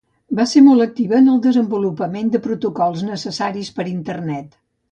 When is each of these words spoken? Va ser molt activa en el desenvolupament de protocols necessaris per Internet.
Va 0.37 0.45
ser 0.51 0.61
molt 0.67 0.85
activa 0.85 1.15
en 1.23 1.27
el 1.33 1.37
desenvolupament 1.43 2.31
de 2.37 2.43
protocols 2.47 3.05
necessaris 3.13 3.71
per 3.79 3.87
Internet. 3.95 4.61